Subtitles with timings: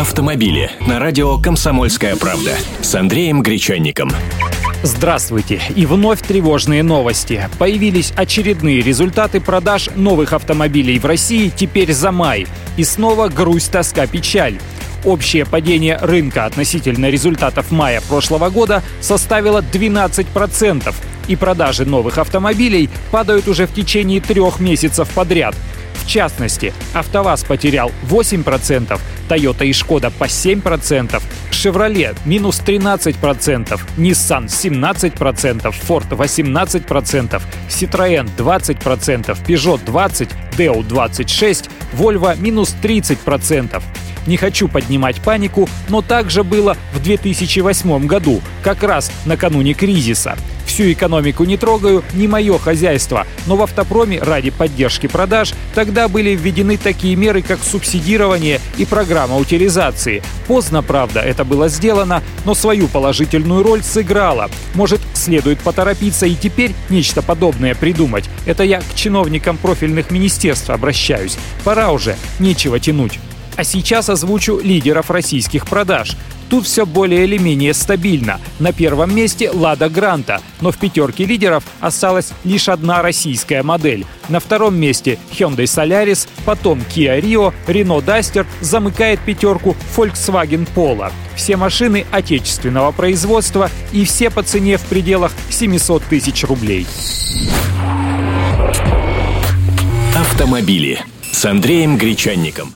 [0.00, 4.10] автомобили на радио «Комсомольская правда» с Андреем Гречанником.
[4.82, 5.60] Здравствуйте!
[5.76, 7.46] И вновь тревожные новости.
[7.58, 12.46] Появились очередные результаты продаж новых автомобилей в России теперь за май.
[12.78, 14.58] И снова грусть, тоска, печаль.
[15.04, 20.94] Общее падение рынка относительно результатов мая прошлого года составило 12%,
[21.28, 25.54] и продажи новых автомобилей падают уже в течение трех месяцев подряд.
[26.10, 36.08] Частности, АвтоВАЗ потерял 8%, Toyota и Шкода по 7%, Chevrolet минус 13%, Nissan 17%, Ford
[36.08, 40.28] 18%, Citroën 20%, Peugeot 20%,
[40.58, 43.80] Deo 26%, Volvo минус 30%.
[44.26, 50.36] Не хочу поднимать панику, но так же было в 2008 году, как раз накануне кризиса.
[50.80, 56.30] Всю экономику не трогаю, не мое хозяйство, но в автопроме ради поддержки продаж тогда были
[56.30, 60.22] введены такие меры, как субсидирование и программа утилизации.
[60.46, 64.48] Поздно, правда, это было сделано, но свою положительную роль сыграла.
[64.72, 68.24] Может, следует поторопиться и теперь нечто подобное придумать.
[68.46, 71.36] Это я к чиновникам профильных министерств обращаюсь.
[71.62, 73.18] Пора уже, нечего тянуть.
[73.56, 76.16] А сейчас озвучу лидеров российских продаж.
[76.50, 78.40] Тут все более или менее стабильно.
[78.58, 84.04] На первом месте «Лада Гранта», но в пятерке лидеров осталась лишь одна российская модель.
[84.28, 91.12] На втором месте Hyundai Solaris, потом Kia Rio, Renault Duster замыкает пятерку Volkswagen Polo.
[91.36, 96.86] Все машины отечественного производства и все по цене в пределах 700 тысяч рублей.
[100.16, 102.68] Автомобили с Андреем Гречанником.